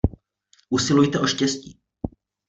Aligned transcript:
Usilujte 0.69 1.19
o 1.19 1.27
štěstí. 1.27 1.79